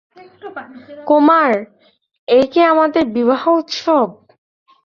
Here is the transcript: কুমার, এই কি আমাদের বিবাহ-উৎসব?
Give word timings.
কুমার, 1.07 1.51
এই 2.27 2.45
কি 2.47 2.59
আমাদের 2.63 3.03
বিবাহ-উৎসব? 3.05 4.07